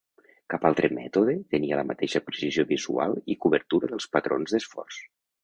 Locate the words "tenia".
1.55-1.77